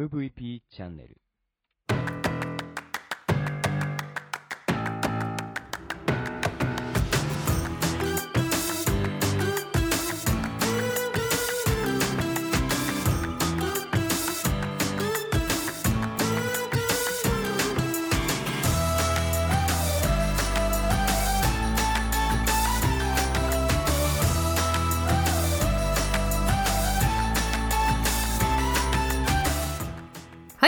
[0.00, 1.20] MVP チャンネル。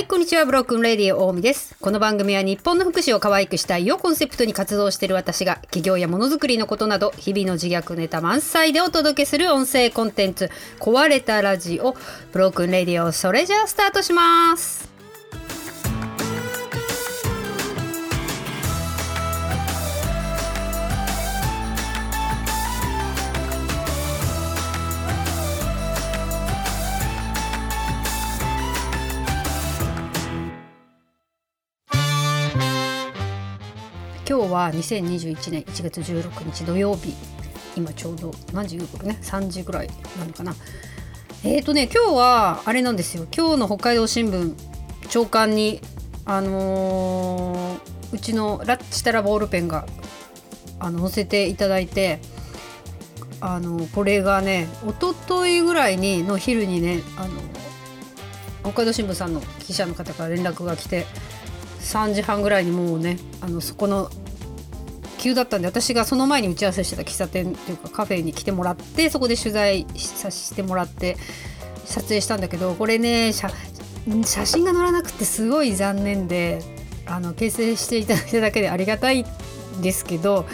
[0.00, 0.46] はい、こんにちは。
[0.46, 1.76] Broken Radio 大海です。
[1.78, 11.94] この番組は日本の福祉を可愛くしたいをコンセプトに活動している私が企業やものづくりのことなど日々の自虐ネタ満載でお届けする音声コンテンツ壊れたラジオ
[12.32, 14.89] Broken Radio それじゃあスタートします。
[34.30, 37.16] 今日は2021年1月16日土曜日。
[37.76, 39.88] 今ちょうど何時これね3時ぐらい
[40.20, 40.54] なのかな。
[41.42, 43.26] えーとね今日はあれなんですよ。
[43.36, 44.54] 今日の北海道新聞
[45.08, 45.80] 朝刊に
[46.26, 47.80] あのー
[48.12, 49.84] うちのラッチタラボールペンが
[50.78, 52.20] あの載せていただいて
[53.40, 57.30] あのこれがね一昨日ぐらいにの昼にねあの
[58.62, 61.06] 北海道新聞さんの記者の方から連絡が来て
[61.80, 64.10] 3時半ぐらいにもうねあのそこの
[65.18, 71.16] 急だったんで私がその前に打ち合わせしてた喫茶店っていうかカフェに来てもらってそこで取材させてもらって
[71.84, 73.50] 撮影したんだけどこれね写
[74.46, 76.62] 真が載らなくてすごい残念で
[77.06, 80.46] あの形成していただいただけでありがたいんですけど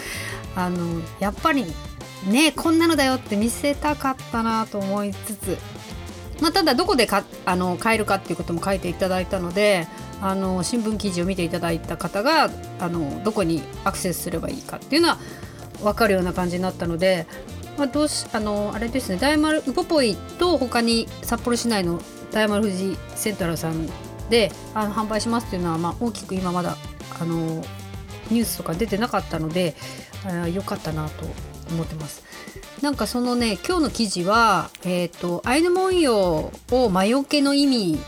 [0.56, 1.64] あのやっぱり
[2.28, 5.58] ねこんなのだよって見せたかったなと思いつつ
[6.40, 9.88] まあ、ただどこでかあの買えるかっていうことも書いていただいたので
[10.20, 15.18] あの新聞記事を見ていただいた方があのどこにアクセスすればいいかっていうのは
[15.82, 17.26] 分かるような感じになったので、
[17.76, 22.00] まあ、どうしあのあれですね大丸ウポポイと他に札幌市内の
[22.32, 23.86] 大丸富士セントラルさん
[24.30, 26.76] であの販売しますっていうのは、まあ、大きく今まだ
[27.18, 27.36] あの
[28.30, 29.74] ニュースとか出てなかったので
[30.24, 31.24] あ良かったなと
[31.70, 32.24] 思ってます。
[32.82, 37.98] なんかそのね今日の記事は、えー、とアイヌ文様を魔除けの意味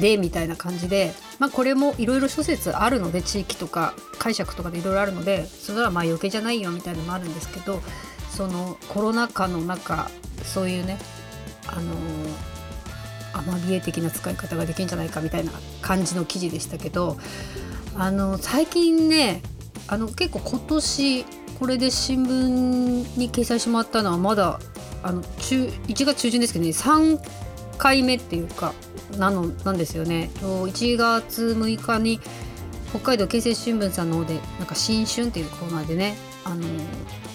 [0.00, 7.80] でみたいな感じで、まあ、これもいろいろ諸説あるので地域とか解釈とかでいろいろあるのでそれは魔除けじゃないよみたいなのもあるんですけど
[8.30, 10.10] そのコロナ禍の中
[10.42, 10.98] そういうね
[11.68, 11.92] あの
[13.32, 17.16] アマビエ的な使い方ができるんじゃないかみたいな感じの記事でしたけど
[17.94, 19.42] あの最近ね
[19.88, 21.24] あの結構今年
[21.58, 24.60] これで新聞に掲載してもらったのはまだ
[25.02, 27.20] あの中1月中旬ですけどね3
[27.78, 28.72] 回目っていうか
[29.18, 30.30] なのなんですよね。
[30.42, 32.20] 1月6日に
[32.90, 36.62] 北海道経済新聞さんの方でなんか新春っていうコーナーでねあの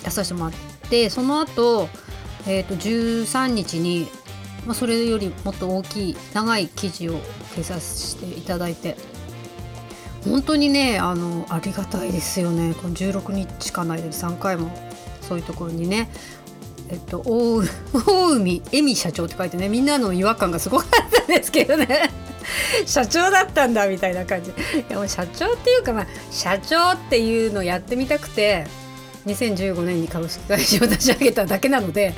[0.03, 0.53] 出させてもらっ
[0.89, 1.87] てその後、
[2.47, 4.07] えー、と13日に、
[4.65, 7.19] まあ、それよりもっと大きい長い記事を
[7.55, 8.95] 掲載していただいて
[10.23, 12.73] 本当にねあのありがたいですよね。
[12.75, 14.71] この16日間の間に3回も
[15.21, 16.09] そういうところにね
[16.89, 17.63] えっと大
[18.35, 22.09] 海恵美社長って書いてねみんなの違和感がすごかったんですけどね。
[22.85, 24.51] 社長だったんだみたいな感じ。
[24.51, 24.53] い
[24.89, 28.65] やもう社長っていうかまあ社長っていうのをやってみたくて
[29.25, 32.13] 2015年に株式会社を立ち上げただけなので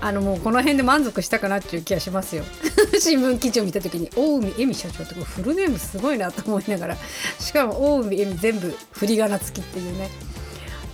[0.00, 2.44] あのもうこの辺で満足したかなっていう気がしますよ。
[3.00, 6.96] 新聞記事を見た時に大海恵美社長ってフルネームすごいなと思いながら
[7.40, 10.10] しかも大海恵美全部振り仮名付きっていうね。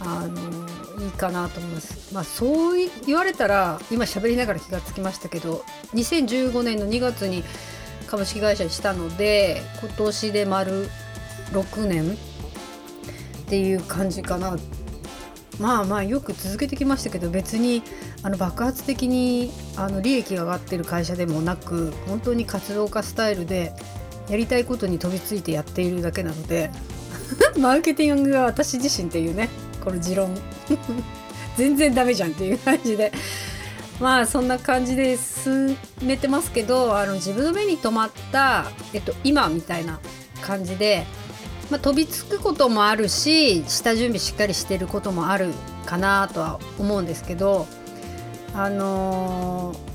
[0.03, 0.71] あの
[1.05, 2.15] いいかなと思います。
[2.15, 7.45] まあそう言われたら今喋りながら気がつきましたけど2015年の2月に
[8.07, 10.89] 株式会社にしたので今年で丸
[11.53, 12.17] 6年っ
[13.47, 14.57] ていう感じかな。
[15.59, 17.83] まあまあよく続けてきましたけど別に
[18.23, 23.73] あの爆発的にあの利益が上がってる会社でもなく本当に活動家スタイルで
[24.29, 26.71] やりたいことに飛びついてやっているだけなので
[27.59, 29.49] マーケティングが私自身っていうね
[29.83, 30.37] この持論。
[31.57, 33.13] 全然ダメじゃんっていう感じで。
[34.01, 38.65] まあそんな感じで進めてますけどあの自分の目に留まった、
[38.95, 40.01] えっと、今みたいな
[40.41, 41.05] 感じで、
[41.71, 45.53] まあ、飛びつくこともあるし下準備しっかりしてることもある
[45.85, 47.67] かなとは思うんですけど
[48.55, 49.91] あのー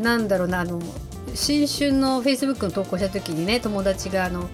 [0.00, 0.80] なんだろうなあの
[1.34, 4.48] 新春のフェイスブックの投稿した時にね友達があの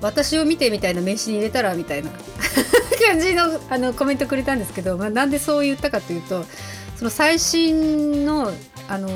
[0.00, 1.74] 私を見てみたいな名刺に入れたら？
[1.74, 2.10] みたいな。
[3.06, 6.44] 感じのあのコメントくれたんですけど、まあ、なんでそう言ったかというと
[6.96, 8.52] その最新の
[8.88, 9.08] あの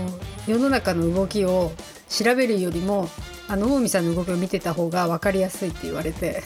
[0.47, 1.73] 世の中の動きを
[2.09, 3.09] 調べるよりも
[3.47, 6.43] あの大見さんの動きを見てた方が分かりやすいって言われて。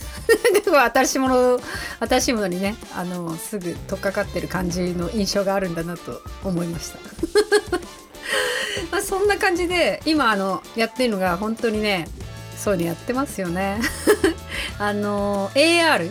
[0.76, 1.60] 新しいもの
[2.00, 6.98] 新しいものにねあのすぐ取っかかってる感じの印象があるんだなと思いました。
[8.90, 12.08] まあそんな感じで今あのやってるのが本当にね
[12.56, 13.80] そういうのやってますよね。
[14.78, 16.10] あの AR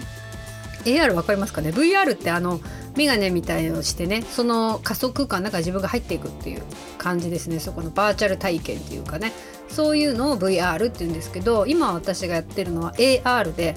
[0.85, 2.59] AR 分かりますかね？VR ってあの
[2.97, 6.63] メガネみたいのをしてねその仮想空間の中自分が入っていくっていう
[6.97, 9.31] 感じですねそこのバーチャル体験っていうかね
[9.69, 13.75] そういうのを VR っていうんですけど今私がやってるのは AR で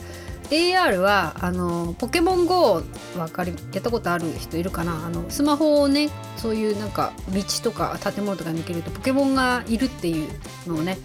[0.51, 2.83] AR はあのポケモン GO
[3.17, 5.07] わかりやったことある人いるかな？
[5.07, 10.29] あのスマホをねそういうなんか道とか建物とかに行けるとポケモンがいるっていう
[10.67, 10.99] のをね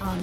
[0.00, 0.20] あの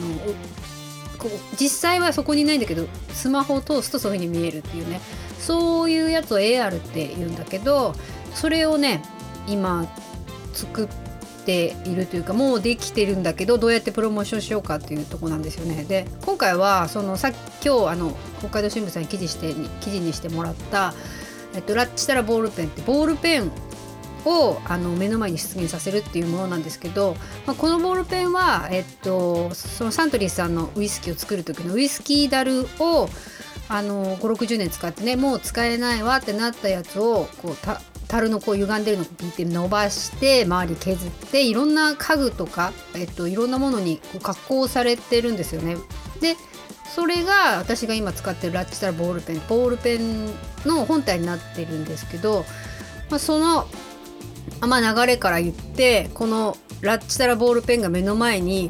[1.18, 5.02] こう実際はそこにいないんだけどスマホを通すとそういう風に見えるっていうね
[5.40, 7.94] そういうやつを AR って言うんだけど
[8.36, 9.02] それをね
[9.48, 9.88] 今
[10.54, 10.88] 作っ
[11.46, 15.86] ているというかもうできてるんだけどどうやってプロモーションしようかっていうとこなんですよね。
[15.86, 17.32] で今回はそのさ
[17.64, 20.94] 今日あの北海道新聞さんに記事して記事にしてもらった、
[21.56, 23.52] えっと、ラッチタラボールペンってボールペン
[24.26, 27.16] をあの目の前に出現させるっていうものなんですけど、
[27.46, 33.10] まあ、このボールペンは、えっと、そのサントリーさんのウイスキーを作る時のウイスキーダルを
[33.70, 45.76] あの560年使ってねもう使えないわってなったやつをこうた樽のこう歪んでるのをピーって伸ばして周り削っていろんな家具とか、えっと、いろんなものにこう加工されてるんですよね。
[46.22, 46.36] で
[46.96, 50.28] それが私が今使ってるラッチタラボールペンボールペン
[50.66, 52.46] の本体になってるんですけど、
[53.10, 53.68] まあ、その
[54.62, 58.70] まあ、流れから言ってこのラッチタラボールペンが目の前に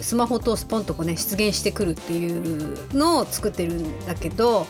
[0.00, 4.66] スマホとスポンとこうね出現してくるっていうのを作ってるんだけど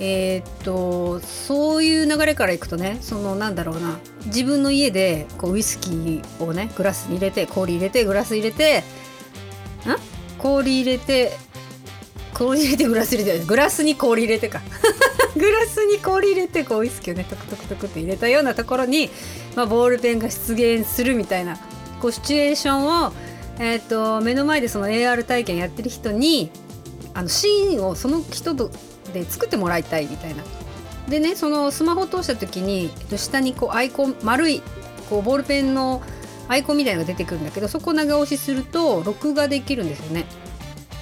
[0.00, 8.82] えー、っとそういう流れからいくとねそのなんだろうな自分の家でこうウイスキーをねグラスに入れて氷入れてグラス入れてん
[10.38, 11.32] 氷入れて
[12.38, 14.60] 氷入れてグラス入れてグラスに氷入れてか
[15.34, 19.10] グラスに氷入れてこうウイスキーをねトクトクトクって入れたようなところに、
[19.56, 21.58] まあ、ボールペンが出現するみたいな
[22.00, 23.12] こうシチュエーションを、
[23.58, 26.50] えーと、目の前でその AR 体験やってる人に
[27.12, 28.68] あのシーンをその人で
[29.28, 30.44] 作ってもらいたいみたいな。
[31.08, 34.62] でねそのスマホを通した時に、えっと、下にこうアイコン丸い
[35.08, 36.02] こうボールペンの
[36.48, 40.26] アイコンみたいなのが出てくるんだけどそこを長押しすると録画できるんですよね。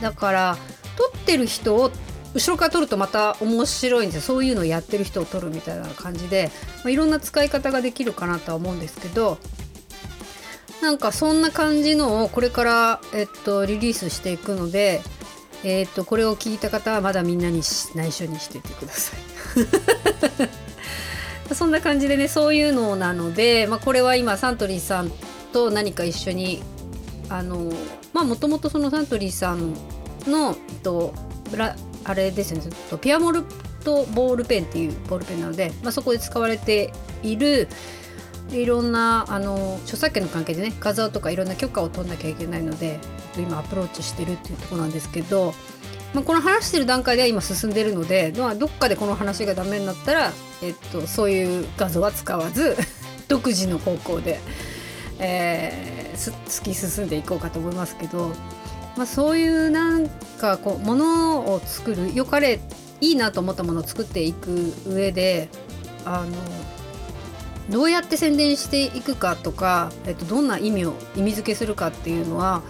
[0.01, 0.57] だから
[0.97, 1.91] 撮ってる人を
[2.35, 6.51] 後ろから撮るとまた面白いんですよそういうのをやってる人を撮るみたいな感じで、
[6.85, 9.39] まあ、いろんな使い方ができるかなとは思うんですけど
[10.83, 15.01] なんかそんな感じのをこれから、えっと、リリースしていくので、
[15.65, 17.63] えっと、これを聞いた方はまだみんなに
[17.95, 19.21] 内緒にしていてください。
[21.55, 25.13] そんな感じでねそういうのなので、まあ、これは今サントリーさん
[25.53, 26.63] と何か一緒に
[27.29, 27.73] あの
[28.13, 29.75] まあもともとそのサントリーさん
[30.27, 31.15] のえっと
[32.05, 32.71] あれですよね。
[33.01, 33.43] ピアモル
[33.85, 36.93] とボールペンっていうボールペンなので、まあ、そこで使われて
[37.23, 37.69] いる
[38.51, 43.01] いろんなあの著作権の関係でね画像とかいろんな許可を取んなきゃいけないので
[43.37, 45.53] 今アプローチしてるっていうとこなんですけど、
[46.15, 50.33] まあ、この話してる段階では今進んでるので、まあ、どっかでこの話がダメになったら、
[50.63, 52.77] えっと、そういう画像は使わず
[53.29, 54.41] 独自の方向で、
[55.19, 58.33] えー、突き進んでいこうかと思いますけど
[58.97, 62.61] まあ、そういうなんかこうものを作るよかれ
[63.01, 65.49] いいなと思ったものを作っていく上で
[66.05, 66.33] あの
[67.71, 72.63] どうやって宣伝していくかとか、えっと、どんな意味を意味付けするかっていうのは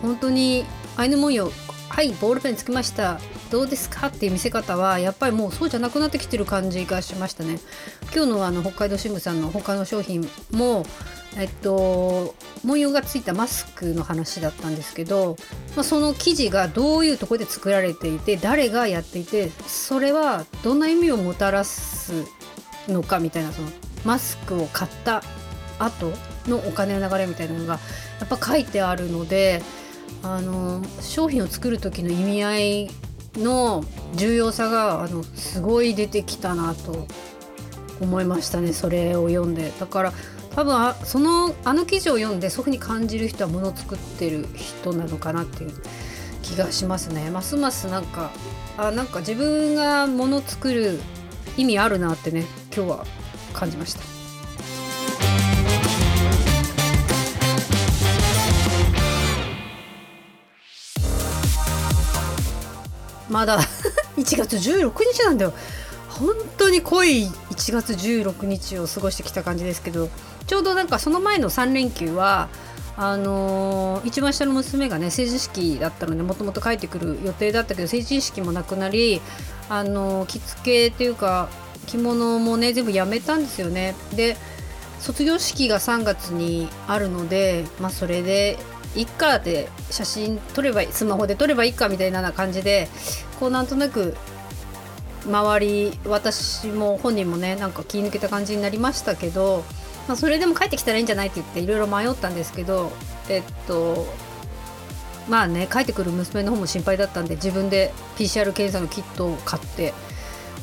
[0.00, 0.64] 本当に
[0.96, 1.50] アイヌ文様
[1.88, 7.60] はいボールペンつきましたどうですかっていう見せ方はやっぱりもうそうじゃなくなってきてる感じがしましたね。
[8.12, 10.84] 今日のあの北海道新聞さんの他の商品も
[11.36, 15.36] えっと文様がついたマスクの話だったんですけど、
[15.74, 22.24] まあ、その生地がどういうとこで作られていて誰がやっていてそれはどんな意味をもたらす
[22.88, 23.68] のかみたいなその
[24.04, 25.22] マスクを買った
[25.78, 26.12] 後
[26.46, 27.80] のお金の流れみたいなのが
[28.20, 29.62] やっぱ書いてあるので
[30.22, 32.90] あの商品を作る時の意味合い
[33.36, 37.06] の重要さがあのすごい出てきたなと
[38.00, 39.72] 思いましたねそれを読んで。
[39.78, 40.12] だから
[40.54, 45.72] 多分あそのあの記事を読んでそういうふうに感じる人はものを作ってる人なのかなっていう
[46.42, 47.28] 気がしますね。
[47.30, 48.30] ますますなんか
[48.78, 51.00] あなんか自分がもの作る
[51.56, 52.44] 意味あるなってね
[52.74, 53.06] 今日は
[53.52, 54.00] 感じました。
[63.28, 63.58] まだ
[64.16, 65.52] 1月16日なんだよ。
[66.10, 70.08] 本当に濃い1月16日を過ごしてきた感じですけど。
[70.46, 72.48] ちょうどなんかその前の3連休は
[72.96, 79.20] あのー、一番下の娘がね成人式だったのでもともと帰ってくる予定だったけど成人式もなくなり、
[79.68, 81.48] あのー、着付けっていうか
[81.86, 83.94] 着物もね全部やめたんですよね。
[84.14, 84.36] で
[85.00, 88.56] 卒業式が3月にあるので、まあ、それで
[88.96, 92.88] いっかって写真撮ればいいスマホで撮ればいいかみたいな感じで
[93.38, 94.16] こうなんとなく
[95.26, 99.64] 周り私も本人もねなんか気抜けた感じになりましたけど、
[100.08, 102.92] まあ、それでも帰ってきたらいいんじゃないって言っていろいろ迷ったんですけど
[103.28, 104.06] えっと
[105.28, 109.94] まあね帰ってくる娘の方も心配だったんで自分で PCR 検査のキットを買って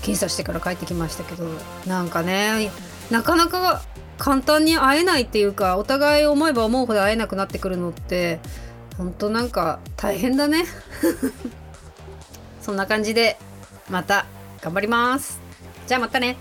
[0.02, 1.46] 検査してから帰ってきましたけど
[1.88, 2.72] なんかね
[3.10, 3.82] なかなか
[4.18, 8.40] 簡単に会えないっていうかお互い思えば思うほど会えなくなってくるのって
[8.98, 10.66] 本当なんか大変だね。
[12.62, 13.40] そんな感じで
[13.90, 14.28] また
[14.62, 15.40] 頑張ります。
[15.88, 16.38] じゃあまたね。